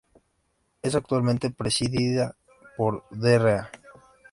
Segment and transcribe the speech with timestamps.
[0.81, 2.35] Es actualmente presidida
[2.75, 3.69] por la Dra.